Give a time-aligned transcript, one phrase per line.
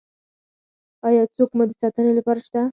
[1.07, 2.61] ایا څوک مو د ساتنې لپاره شته؟